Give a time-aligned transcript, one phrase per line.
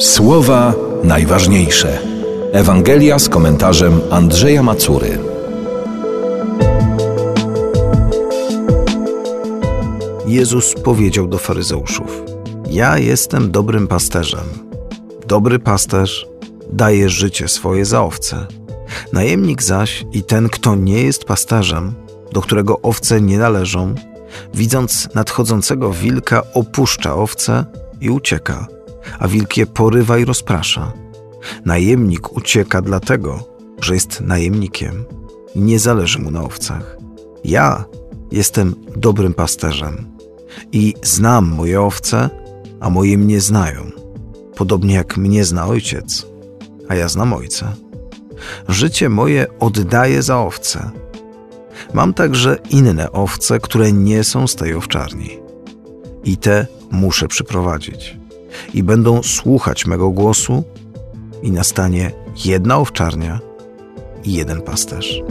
[0.00, 0.74] Słowa
[1.04, 1.98] najważniejsze.
[2.52, 5.18] Ewangelia z komentarzem Andrzeja Macury.
[10.26, 12.22] Jezus powiedział do faryzeuszów:
[12.70, 14.44] Ja jestem dobrym pasterzem.
[15.26, 16.26] Dobry pasterz
[16.72, 18.46] daje życie swoje za owce.
[19.12, 21.94] Najemnik zaś i ten, kto nie jest pasterzem,
[22.32, 23.94] do którego owce nie należą,
[24.54, 27.64] widząc nadchodzącego wilka, opuszcza owce
[28.00, 28.79] i ucieka
[29.18, 30.92] a wilk je porywa i rozprasza.
[31.64, 33.44] Najemnik ucieka dlatego,
[33.80, 35.04] że jest najemnikiem
[35.54, 36.96] i nie zależy mu na owcach.
[37.44, 37.84] Ja
[38.32, 40.06] jestem dobrym pasterzem
[40.72, 42.30] i znam moje owce,
[42.80, 43.90] a moje mnie znają,
[44.56, 46.26] podobnie jak mnie zna ojciec,
[46.88, 47.72] a ja znam ojca.
[48.68, 50.90] Życie moje oddaję za owce.
[51.94, 55.38] Mam także inne owce, które nie są z tej owczarni.
[56.24, 58.19] I te muszę przyprowadzić
[58.74, 60.64] i będą słuchać mego głosu,
[61.42, 62.10] i nastanie
[62.44, 63.40] jedna owczarnia
[64.24, 65.22] i jeden pasterz.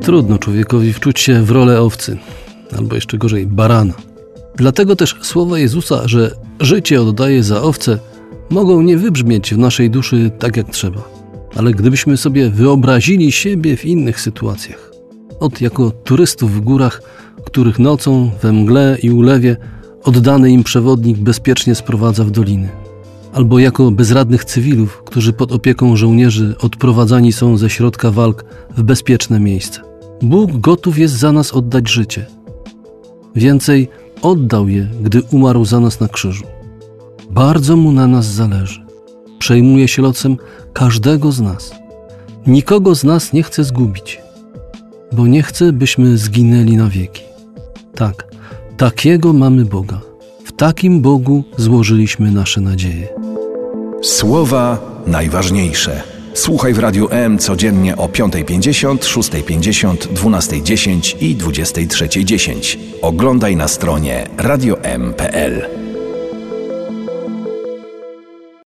[0.00, 2.18] Trudno człowiekowi wczuć się w rolę owcy,
[2.78, 3.94] albo jeszcze gorzej, barana.
[4.56, 7.98] Dlatego też słowa Jezusa, że życie oddaje za owce,
[8.50, 11.02] mogą nie wybrzmieć w naszej duszy tak jak trzeba.
[11.56, 14.90] Ale gdybyśmy sobie wyobrazili siebie w innych sytuacjach,
[15.40, 17.02] od jako turystów w górach,
[17.44, 19.56] których nocą, we mgle i ulewie
[20.04, 22.68] oddany im przewodnik bezpiecznie sprowadza w doliny,
[23.32, 28.44] albo jako bezradnych cywilów, którzy pod opieką żołnierzy odprowadzani są ze środka walk
[28.76, 29.80] w bezpieczne miejsce.
[30.22, 32.26] Bóg gotów jest za nas oddać życie.
[33.36, 33.88] Więcej
[34.22, 36.44] oddał je, gdy umarł za nas na krzyżu.
[37.30, 38.86] Bardzo mu na nas zależy.
[39.38, 40.36] Przejmuje się losem
[40.72, 41.72] każdego z nas.
[42.46, 44.20] Nikogo z nas nie chce zgubić,
[45.12, 47.22] bo nie chce, byśmy zginęli na wieki.
[47.94, 48.26] Tak,
[48.76, 50.00] Takiego mamy Boga.
[50.44, 53.08] W takim Bogu złożyliśmy nasze nadzieje.
[54.02, 56.02] Słowa najważniejsze.
[56.34, 62.78] Słuchaj w Radiu M codziennie o 5.50, 6.50, 12.10 i 23.10.
[63.02, 65.62] Oglądaj na stronie radiom.pl.